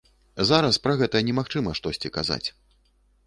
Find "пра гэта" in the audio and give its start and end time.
0.85-1.21